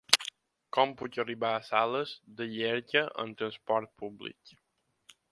Com 0.75 0.93
puc 1.01 1.17
arribar 1.23 1.51
a 1.57 1.59
Sales 1.67 2.13
de 2.39 2.47
Llierca 2.53 3.03
amb 3.25 3.37
trasport 3.43 3.93
públic? 4.05 4.55